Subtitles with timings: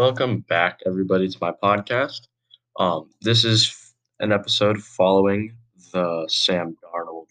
[0.00, 2.22] Welcome back, everybody, to my podcast.
[2.78, 5.54] Um, this is an episode following
[5.92, 7.26] the Sam Darnold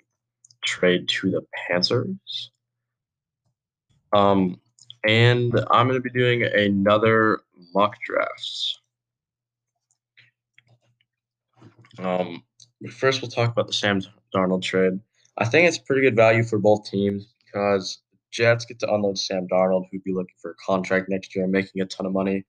[0.63, 2.52] trade to the Panthers.
[4.13, 4.62] Um,
[5.04, 7.40] and I'm going to be doing another
[7.74, 8.79] mock drafts.
[11.97, 12.44] Um,
[12.92, 13.99] first, we'll talk about the Sam
[14.31, 14.99] Darnold trade.
[15.40, 17.98] I think it's pretty good value for both teams because
[18.32, 21.52] Jets get to unload Sam Darnold, who'd be looking for a contract next year and
[21.52, 22.46] making a ton of money.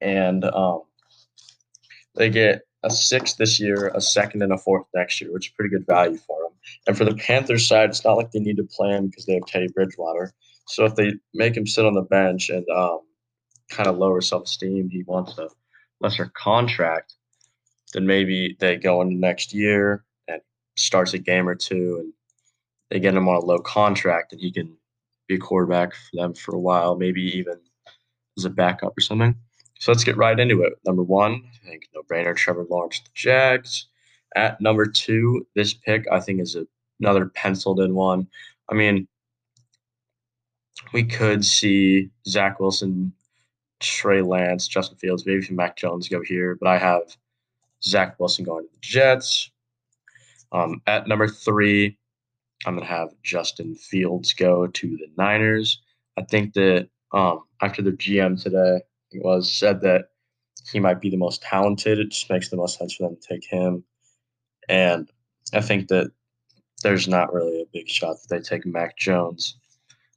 [0.00, 0.82] And um,
[2.14, 5.52] they get a sixth this year, a second, and a fourth next year, which is
[5.52, 6.52] pretty good value for them.
[6.86, 9.34] And for the Panthers side, it's not like they need to play him because they
[9.34, 10.32] have Teddy Bridgewater.
[10.66, 13.00] So if they make him sit on the bench and um,
[13.70, 15.48] kind of lower self esteem, he wants a
[16.00, 17.14] lesser contract,
[17.92, 20.40] then maybe they go into next year and
[20.76, 22.12] starts a game or two and
[22.90, 24.76] they get him on a low contract and he can
[25.26, 27.54] be a quarterback for them for a while, maybe even
[28.36, 29.34] as a backup or something.
[29.78, 30.74] So let's get right into it.
[30.86, 33.86] Number one, I think no brainer, Trevor Lawrence, the Jags.
[34.36, 36.66] At number two, this pick I think is a,
[37.00, 38.26] another penciled in one.
[38.70, 39.06] I mean,
[40.92, 43.12] we could see Zach Wilson,
[43.80, 47.02] Trey Lance, Justin Fields, maybe even Mac Jones go here, but I have
[47.82, 49.50] Zach Wilson going to the Jets.
[50.52, 51.98] Um, at number three,
[52.66, 55.80] I'm going to have Justin Fields go to the Niners.
[56.16, 58.80] I think that um, after their GM today
[59.12, 60.06] it was said that
[60.70, 63.28] he might be the most talented, it just makes the most sense for them to
[63.28, 63.84] take him.
[64.68, 65.10] And
[65.52, 66.10] I think that
[66.82, 69.56] there's not really a big shot that they take Mac Jones.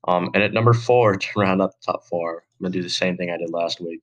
[0.08, 2.84] Um, and at number four, to round up the top four, I'm going to do
[2.84, 4.02] the same thing I did last week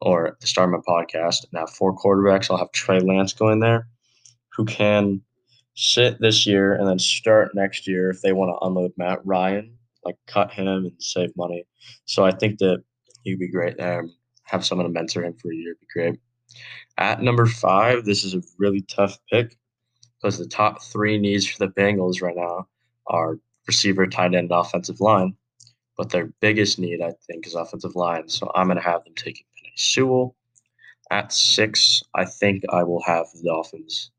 [0.00, 1.44] or the start of my podcast.
[1.50, 2.50] And have four quarterbacks.
[2.50, 3.88] I'll have Trey Lance going there,
[4.56, 5.22] who can
[5.74, 9.76] sit this year and then start next year if they want to unload Matt Ryan,
[10.04, 11.64] like cut him and save money.
[12.06, 12.82] So I think that
[13.22, 14.06] he'd be great there.
[14.44, 16.20] Have someone to mentor him for a year would be great.
[16.98, 19.56] At number five, this is a really tough pick
[20.20, 22.68] because the top three needs for the Bengals right now
[23.08, 25.34] are receiver, tight end, offensive line.
[25.96, 28.28] But their biggest need, I think, is offensive line.
[28.28, 30.36] So I'm going to have them taking Penei Sewell.
[31.10, 34.10] At six, I think I will have the Dolphins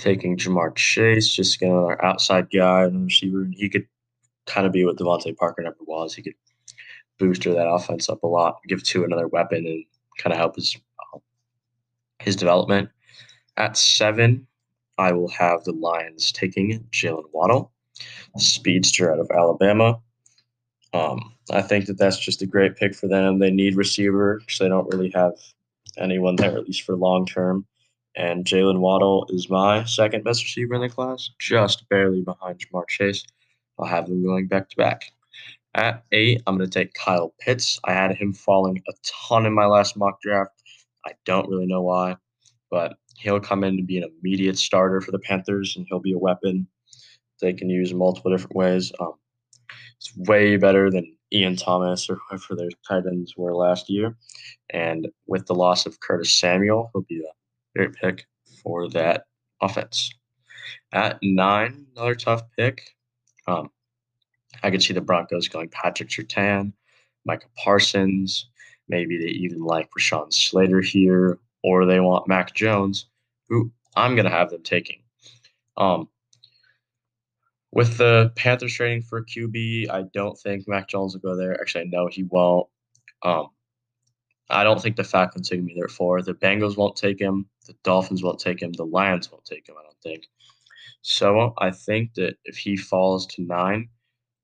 [0.00, 3.42] taking Ja'Marr Chase, just getting another outside guy and receiver.
[3.42, 3.86] And he could
[4.46, 6.14] kind of be what DeVante Parker never was.
[6.14, 6.34] He could
[7.18, 9.84] booster that offense up a lot, give Tua another weapon, and
[10.18, 10.76] kind of help his
[12.18, 12.88] his development.
[13.56, 14.46] At seven,
[14.98, 17.72] I will have the Lions taking Jaylen Waddle
[18.36, 20.00] speedster out of Alabama.
[20.92, 23.38] Um, I think that that's just a great pick for them.
[23.38, 25.32] They need receiver because they don't really have
[25.98, 27.66] anyone there, at least for long term.
[28.16, 32.88] And Jaylen Waddle is my second best receiver in the class, just barely behind Ja'Marr
[32.88, 33.24] Chase.
[33.78, 35.12] I'll have them going back to back.
[35.74, 37.78] At eight, I'm going to take Kyle Pitts.
[37.84, 38.92] I had him falling a
[39.28, 40.50] ton in my last mock draft.
[41.06, 42.16] I don't really know why,
[42.70, 46.12] but he'll come in to be an immediate starter for the Panthers, and he'll be
[46.12, 46.66] a weapon
[47.40, 48.92] they can use multiple different ways.
[49.00, 49.14] Um,
[49.96, 54.16] it's way better than Ian Thomas or whoever their tight ends were last year.
[54.70, 57.32] And with the loss of Curtis Samuel, he'll be a
[57.74, 58.26] great pick
[58.62, 59.24] for that
[59.60, 60.12] offense.
[60.92, 62.82] At nine, another tough pick.
[63.46, 63.70] Um,
[64.62, 66.72] I could see the Broncos going Patrick Surtain,
[67.24, 68.48] Micah Parsons.
[68.88, 73.06] Maybe they even like Rashawn Slater here, or they want Mac Jones,
[73.48, 75.02] who I'm going to have them taking.
[75.76, 76.08] Um,
[77.72, 81.58] with the Panthers trading for QB, I don't think Mac Jones will go there.
[81.60, 82.68] Actually, I know he won't.
[83.22, 83.48] Um,
[84.48, 87.46] I don't think the Falcons take him either For The Bengals won't take him.
[87.70, 88.72] The Dolphins won't take him.
[88.72, 90.26] The Lions won't take him, I don't think.
[91.02, 93.88] So I think that if he falls to nine,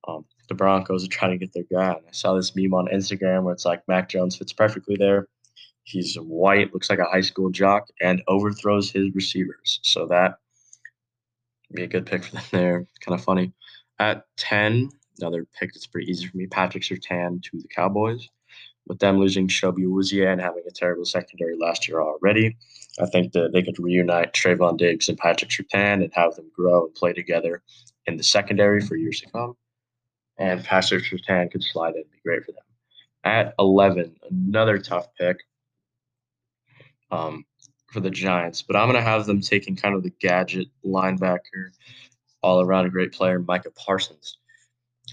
[0.06, 1.94] um, the Broncos are trying to get their guy.
[1.94, 5.26] And I saw this meme on Instagram where it's like Mac Jones fits perfectly there.
[5.82, 9.80] He's white, looks like a high school jock, and overthrows his receivers.
[9.82, 10.38] So that
[11.74, 12.86] be a good pick for them there.
[13.00, 13.52] Kind of funny.
[13.98, 14.88] At 10,
[15.18, 18.28] another pick that's pretty easy for me, Patrick Surtain to the Cowboys.
[18.86, 22.56] With them losing Chidobe Awuzie and having a terrible secondary last year already,
[23.00, 26.86] I think that they could reunite Trevon Diggs and Patrick Surtain and have them grow
[26.86, 27.62] and play together
[28.06, 29.56] in the secondary for years to come.
[30.38, 32.62] And Patrick Surtain could slide in and be great for them.
[33.24, 35.38] At 11, another tough pick.
[37.10, 37.44] Um,
[37.96, 41.70] for the Giants, but I'm going to have them taking kind of the gadget linebacker,
[42.42, 44.36] all around a great player, Micah Parsons.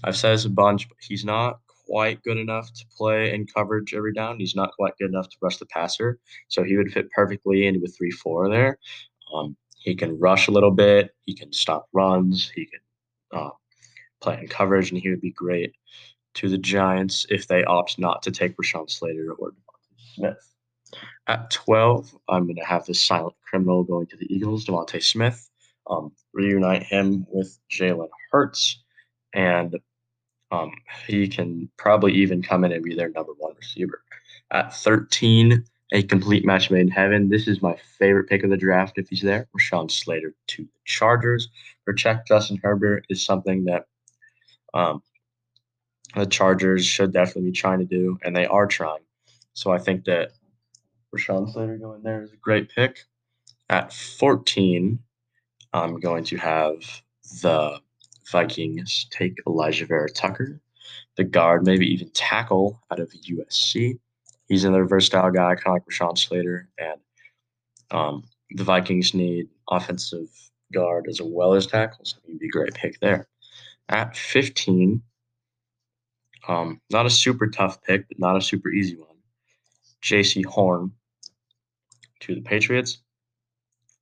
[0.02, 3.94] I've said this a bunch, but he's not quite good enough to play in coverage
[3.94, 4.38] every down.
[4.38, 6.18] He's not quite good enough to rush the passer.
[6.48, 8.78] So he would fit perfectly into a 3 4 there.
[9.34, 12.80] Um, he can rush a little bit, he can stop runs, he can
[13.32, 13.50] uh,
[14.20, 15.74] play in coverage, and he would be great
[16.34, 19.52] to the Giants if they opt not to take Rashawn Slater or
[20.14, 20.54] Smith.
[21.26, 25.48] At 12, I'm going to have this silent criminal going to the Eagles, DeVonta Smith.
[25.88, 28.82] Um, reunite him with Jalen Hurts,
[29.34, 29.78] and
[30.54, 30.72] um,
[31.06, 34.02] he can probably even come in and be their number one receiver.
[34.50, 37.28] At 13, a complete match made in heaven.
[37.28, 39.48] This is my favorite pick of the draft if he's there.
[39.56, 41.48] Rashawn Slater to the Chargers.
[41.84, 43.86] Protect Justin Herbert is something that
[44.74, 45.02] um,
[46.14, 49.02] the Chargers should definitely be trying to do, and they are trying.
[49.54, 50.30] So I think that
[51.14, 52.98] Rashawn Slater going there is a great pick.
[53.70, 54.98] At 14,
[55.72, 57.02] I'm going to have
[57.42, 57.80] the
[58.30, 60.60] Vikings take Alijah Vera-Tucker,
[61.16, 63.98] the guard, maybe even tackle out of USC.
[64.48, 66.68] He's another versatile guy, kind of like Rashawn Slater.
[66.78, 67.00] And
[67.90, 70.28] um, the Vikings need offensive
[70.72, 72.16] guard as well as tackles.
[72.26, 73.28] he'd be a great pick there.
[73.88, 75.02] At 15,
[76.48, 79.08] um, not a super tough pick, but not a super easy one.
[80.02, 80.92] Jaycee Horn
[82.20, 82.98] to the Patriots.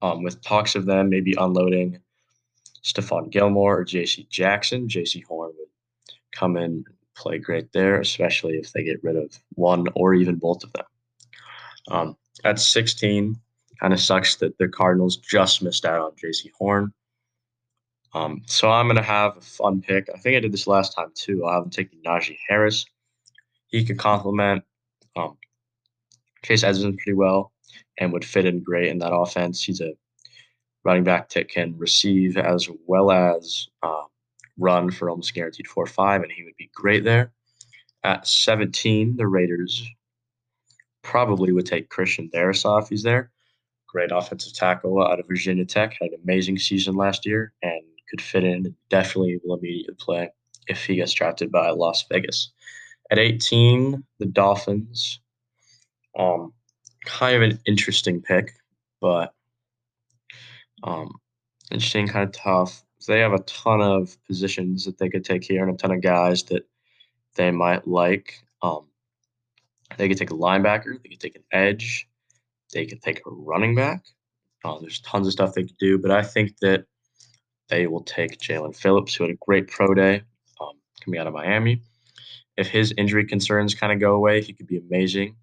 [0.00, 2.01] Um, with talks of them maybe unloading
[2.84, 4.26] Stephon Gilmore or J.C.
[4.30, 5.68] Jackson, Jaycee Horn would
[6.32, 10.36] come in and play great there, especially if they get rid of one or even
[10.36, 10.84] both of them.
[11.88, 13.36] Um, at 16,
[13.80, 16.92] kind of sucks that the Cardinals just missed out on Jaycee Horn.
[18.14, 20.08] Um, so I'm going to have a fun pick.
[20.14, 21.44] I think I did this last time too.
[21.44, 22.84] I'll have him taking Najee Harris.
[23.68, 24.64] He could complement
[25.16, 25.38] um,
[26.44, 27.52] Chase Edmonds pretty well
[27.98, 29.62] and would fit in great in that offense.
[29.64, 29.94] He's a
[30.84, 34.02] running back that can receive as well as uh,
[34.58, 37.32] run for almost guaranteed four five, and he would be great there.
[38.04, 39.86] At 17, the Raiders
[41.02, 43.30] probably would take Christian Darrisaw if he's there.
[43.86, 47.82] Great offensive tackle out of Virginia Tech, had an amazing season last year, and
[48.12, 48.74] could fit in.
[48.90, 50.30] Definitely will immediately play
[50.68, 52.52] if he gets drafted by Las Vegas.
[53.10, 55.20] At 18, the Dolphins.
[56.18, 56.52] Um,
[57.04, 58.52] kind of an interesting pick,
[59.00, 59.34] but
[60.82, 61.20] um,
[61.70, 62.82] interesting, kind of tough.
[63.06, 66.02] They have a ton of positions that they could take here and a ton of
[66.02, 66.62] guys that
[67.34, 68.34] they might like.
[68.62, 68.86] Um,
[69.96, 72.08] they could take a linebacker, they could take an edge,
[72.72, 74.04] they could take a running back.
[74.64, 76.84] Uh, there's tons of stuff they could do, but I think that
[77.68, 80.22] they will take Jaelan Phillips, who had a great pro day
[80.60, 80.72] um,
[81.04, 81.82] coming out of Miami.
[82.56, 85.36] If his injury concerns kind of go away, he could be amazing.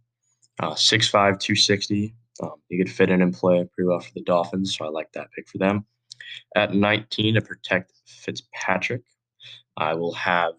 [0.59, 2.13] Uh, 6'5, 260.
[2.41, 5.11] Um, he could fit in and play pretty well for the Dolphins, so I like
[5.13, 5.85] that pick for them.
[6.55, 9.03] At 19, to protect Fitzpatrick,
[9.77, 10.53] I will have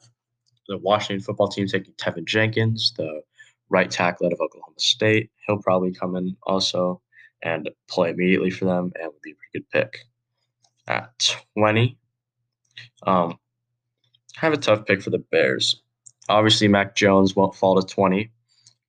[0.68, 3.22] the Washington football team taking Teven Jenkins, the
[3.68, 5.30] right tackle out of Oklahoma State.
[5.46, 7.00] He'll probably come in also
[7.42, 9.98] and play immediately for them and would be a pretty good pick.
[10.86, 11.98] At 20,
[13.06, 13.38] um,
[14.36, 15.82] I have a tough pick for the Bears.
[16.28, 18.30] Obviously, Mac Jones won't fall to 20.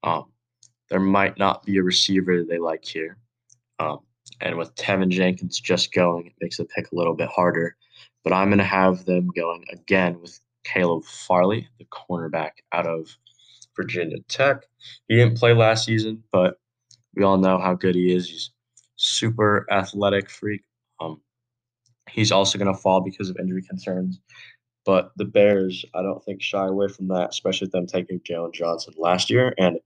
[0.04, 0.26] Um,
[0.92, 3.18] there might not be a receiver they like here.
[3.80, 4.00] Um,
[4.42, 7.78] and with Teven Jenkins just going, it makes the pick a little bit harder.
[8.26, 13.08] But I'm going to have them going again with Caleb Farley, the cornerback out of
[13.76, 14.66] Virginia Tech.
[15.08, 16.60] He didn't play last season, but
[17.16, 18.30] we all know how good he is.
[18.30, 18.52] He's
[18.98, 20.62] super athletic freak.
[21.00, 21.22] Um,
[22.10, 24.20] he's also going to fall because of injury concerns.
[24.86, 28.94] But the Bears, I don't think shy away from that, especially them taking Jaylon Johnson
[28.98, 29.54] last year.
[29.58, 29.80] And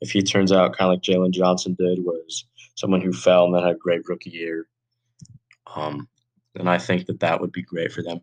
[0.00, 2.44] if he turns out kind of like Jaylon Johnson did, was
[2.76, 4.66] someone who fell and then had a great rookie year,
[5.74, 6.08] um,
[6.54, 8.20] then I think that that would be great for them.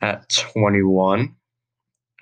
[0.00, 1.34] At 21,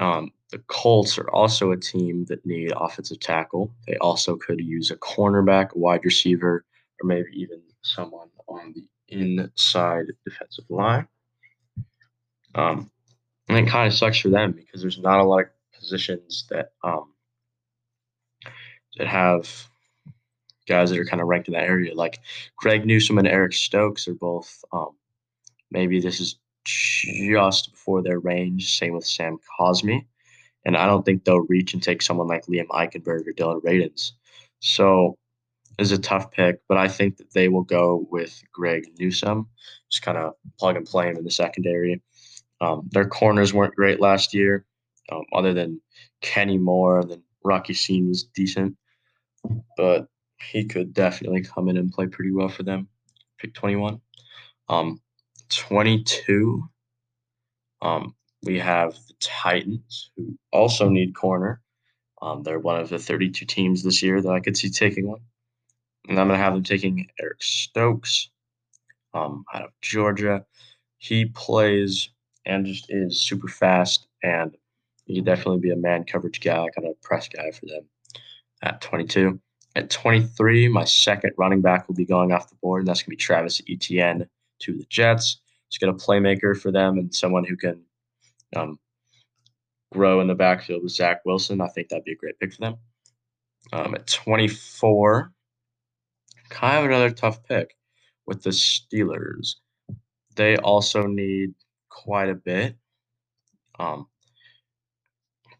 [0.00, 3.72] um, the Colts are also a team that need offensive tackle.
[3.86, 6.64] They also could use a cornerback, a wide receiver,
[7.02, 11.08] or maybe even someone on the inside defensive line.
[12.54, 12.90] Um,
[13.48, 15.46] and it kind of sucks for them because there's not a lot of
[15.78, 17.11] positions that um, that
[18.98, 19.68] have
[20.68, 21.94] guys that are kind of ranked in that area.
[21.94, 22.20] Like
[22.56, 24.64] Greg Newsome and Eric Stokes are both.
[24.72, 24.90] Um,
[25.70, 28.78] maybe this is just before their range.
[28.78, 30.06] Same with Sam Cosmi,
[30.64, 34.12] and I don't think they'll reach and take someone like Liam Eichenberg or Dillon Radunz.
[34.60, 35.16] So
[35.78, 39.48] is a tough pick, but I think that they will go with Greg Newsome,
[39.90, 42.00] just kind of plug and play him in the secondary.
[42.60, 44.66] Um, their corners weren't great last year,
[45.10, 45.80] um, other than
[46.20, 47.00] Kenny Moore.
[47.00, 48.76] And then Rock Ya-Sin was decent
[49.76, 50.06] but
[50.50, 52.88] he could definitely come in and play pretty well for them.
[53.38, 54.00] Pick 21.
[54.68, 55.00] Um,
[55.50, 56.64] 22,
[57.82, 61.60] um, we have the Titans, who also need corner.
[62.20, 65.20] Um, they're one of the 32 teams this year that I could see taking one.
[66.08, 68.30] And I'm going to have them taking Eric Stokes
[69.14, 70.44] um, out of Georgia.
[70.98, 72.08] He plays
[72.46, 74.56] and just is super fast, and
[75.04, 77.84] he could definitely be a man coverage guy, kind of press guy for them.
[78.62, 79.40] At 22.
[79.74, 83.06] At 23, my second running back will be going off the board, and that's going
[83.06, 84.26] to be Travis Etienne
[84.60, 85.40] to the Jets.
[85.70, 87.82] Just get a playmaker for them and someone who can
[88.54, 88.78] um,
[89.92, 91.60] grow in the backfield with Zach Wilson.
[91.62, 92.76] I think that'd be a great pick for them.
[93.72, 95.32] Um, at 24,
[96.50, 97.74] kind of another tough pick
[98.26, 99.54] with the Steelers.
[100.36, 101.54] They also need
[101.88, 102.76] quite a bit.
[103.78, 104.08] Um,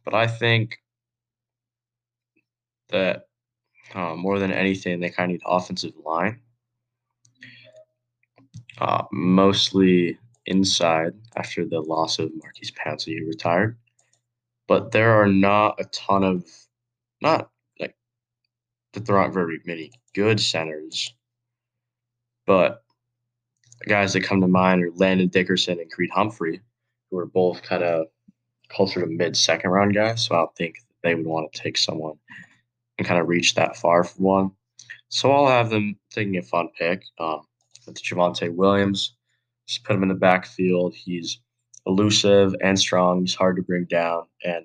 [0.04, 0.81] but I think
[2.92, 3.26] that
[3.94, 6.40] uh, more than anything, they kind of need offensive line.
[8.78, 13.76] Uh, mostly inside after the loss of Maurkice Pouncey, who retired.
[14.66, 16.44] But there are not a ton of,
[17.20, 17.94] not like
[18.92, 21.14] that there aren't very many good centers,
[22.46, 22.82] but
[23.86, 26.60] guys that come to mind are Landon Dickerson and Creed Humphrey,
[27.10, 28.06] who are both kind of
[28.68, 30.24] closer to mid second round guys.
[30.24, 32.14] So I don't think they would want to take someone
[32.98, 34.50] and kind of reach that far for one.
[35.08, 37.42] So I'll have them taking a fun pick um,
[37.86, 39.14] with Javonte Williams.
[39.66, 40.94] Just put him in the backfield.
[40.94, 41.38] He's
[41.86, 43.20] elusive and strong.
[43.20, 44.64] He's hard to bring down, and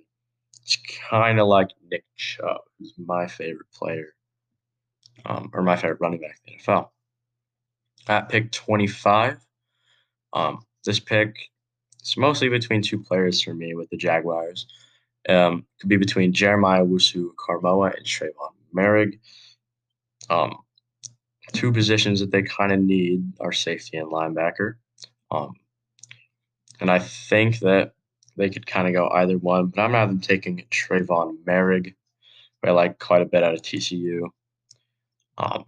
[0.61, 0.77] it's
[1.09, 4.13] kind of like Nick Chubb, who's my favorite player,
[5.25, 6.89] um, or my favorite running back in the NFL.
[8.07, 9.37] At pick 25,
[10.33, 11.35] um, this pick
[12.03, 14.67] is mostly between two players for me with the Jaguars.
[15.27, 19.19] Um, could be between Jeremiah Owusu-Koramoah and Trevon Moehrig.
[20.29, 20.57] Um,
[21.53, 24.75] two positions that they kind of need are safety and linebacker.
[25.31, 25.53] Um,
[26.79, 27.93] and I think that
[28.37, 31.95] they could kind of go either one, but I'm not them taking Trevon Moehrig,
[32.61, 34.29] who I like quite a bit out of TCU.
[35.37, 35.65] Um,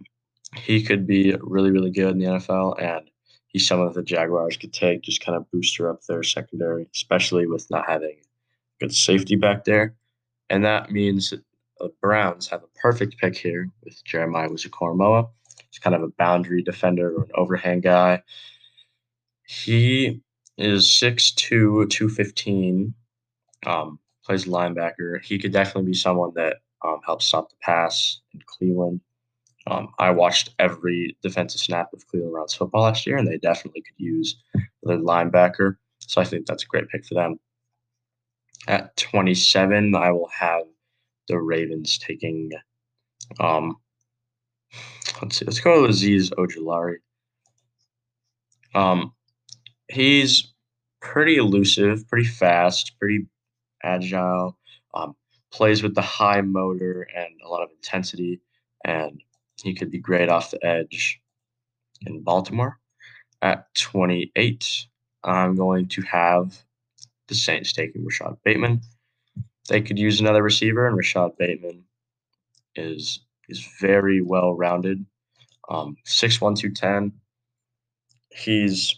[0.56, 3.10] he could be really, really good in the NFL, and
[3.48, 7.46] he's someone that the Jaguars could take, just kind of booster up their secondary, especially
[7.46, 8.16] with not having
[8.80, 9.94] good safety back there.
[10.48, 11.32] And that means
[11.78, 15.28] the Browns have a perfect pick here with Jeremiah Owusu
[15.70, 18.22] He's kind of a boundary defender or an overhand guy.
[19.46, 20.20] He
[20.58, 22.94] is 6'2", 215,
[23.66, 25.22] um, plays linebacker.
[25.22, 29.00] He could definitely be someone that um, helps stop the pass in Cleveland.
[29.66, 33.82] Um, I watched every defensive snap of Cleveland Browns football last year, and they definitely
[33.82, 34.36] could use
[34.82, 35.76] the linebacker.
[35.98, 37.38] So I think that's a great pick for them.
[38.68, 40.64] At 27, I will have
[41.28, 42.50] the Ravens taking.
[43.38, 43.76] Um,
[45.22, 45.44] let's see.
[45.44, 46.96] Let's go with Azeez Ojulari.
[48.74, 49.12] Um,
[49.88, 50.52] he's
[51.00, 53.26] pretty elusive, pretty fast, pretty
[53.82, 54.58] agile.
[54.94, 55.16] Um,
[55.50, 58.40] plays with the high motor and a lot of intensity,
[58.84, 59.22] and
[59.62, 61.20] he could be great off the edge
[62.06, 62.78] in Baltimore.
[63.42, 64.86] At 28,
[65.24, 66.62] I'm going to have
[67.30, 68.82] the Saints taking Rashod Bateman.
[69.68, 71.84] They could use another receiver, and Rashod Bateman
[72.74, 75.04] is is very well rounded.
[75.68, 77.12] Um, 6'1", 210.
[78.30, 78.94] He's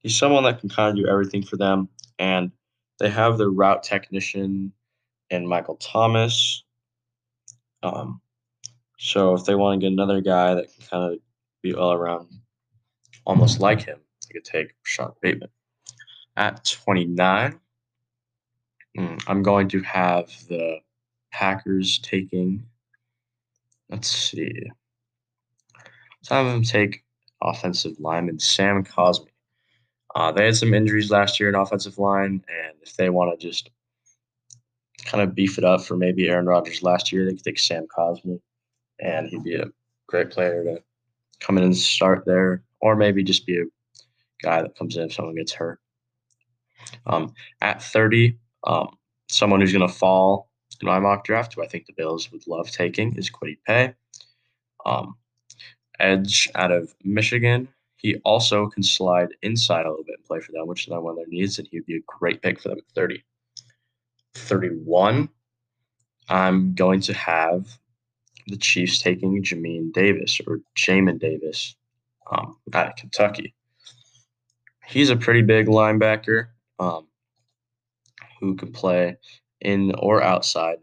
[0.00, 2.50] he's someone that can kind of do everything for them, and
[2.98, 4.72] they have their route technician
[5.30, 6.64] and Michael Thomas.
[7.82, 8.20] Um,
[8.98, 11.18] so if they want to get another guy that can kind of
[11.62, 12.28] be all around,
[13.24, 14.00] almost like him,
[14.34, 15.48] could take Sean Bateman.
[16.36, 17.58] At 29,
[18.96, 20.78] hmm, I'm going to have the
[21.32, 22.64] Packers taking.
[23.88, 24.52] Let's see.
[26.20, 27.04] Let's have them take
[27.42, 29.28] offensive lineman Sam Cosmi.
[30.14, 33.46] Uh, they had some injuries last year in offensive line, and if they want to
[33.46, 33.70] just
[35.04, 37.86] kind of beef it up for maybe Aaron Rodgers last year, they could take Sam
[37.96, 38.40] Cosmi,
[39.00, 39.66] and he'd be a
[40.06, 40.82] great player to
[41.40, 43.64] come in and start there, or maybe just be a
[44.42, 45.80] guy that comes in if someone gets hurt.
[47.06, 48.96] Um, at 30, um,
[49.28, 50.50] someone who's going to fall
[50.80, 53.94] in my mock draft, who I think the Bills would love taking, is Kwity Paye.
[54.84, 55.16] Um,
[56.00, 57.68] edge out of Michigan.
[57.96, 61.02] He also can slide inside a little bit and play for them, which is not
[61.02, 63.24] one of their needs, and he'd be a great pick for them at 30.
[64.34, 65.28] 31,
[66.28, 67.78] I'm going to have
[68.46, 71.76] the Chiefs taking Jamin Davis or Jamin Davis
[72.30, 73.54] um, out of Kentucky.
[74.86, 76.48] He's a pretty big linebacker
[76.78, 77.06] um,
[78.40, 79.16] who can play
[79.60, 80.78] in or outside,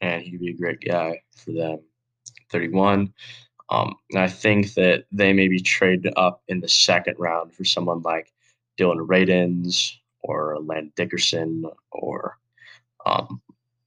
[0.00, 1.80] and he'd be a great guy for them.
[2.50, 3.12] 31.
[3.70, 8.02] Um, and I think that they maybe trade up in the second round for someone
[8.02, 8.32] like
[8.76, 12.38] Dillon Radunz or Land Dickerson or
[13.06, 13.40] um,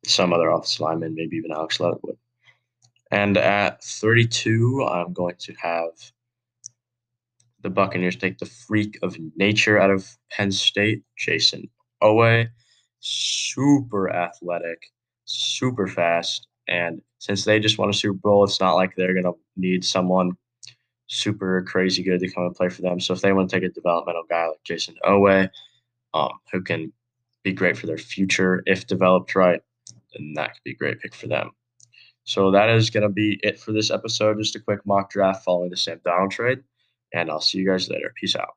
[0.05, 2.17] some other offensive lineman, maybe even Alex Leatherwood.
[3.11, 5.91] And at 32, I'm going to have
[7.61, 11.69] the Buccaneers take the freak of nature out of Penn State, Jayson
[12.01, 12.47] Oweh.
[12.99, 14.87] Super athletic,
[15.25, 16.47] super fast.
[16.67, 20.37] And since they just won a Super Bowl, it's not like they're gonna need someone
[21.07, 22.99] super crazy good to come and play for them.
[22.99, 25.49] So if they want to take a developmental guy like Jayson Oweh,
[26.13, 26.91] um, who can
[27.43, 29.61] be great for their future if developed right,
[30.13, 31.51] then that could be a great pick for them.
[32.23, 34.37] So that is going to be it for this episode.
[34.37, 36.59] Just a quick mock draft following the Sam Darnold trade.
[37.13, 38.13] And I'll see you guys later.
[38.15, 38.55] Peace out.